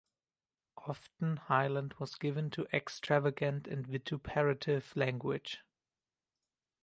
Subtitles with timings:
[0.87, 5.59] Often Hyland was given to extravagant and vituperative language.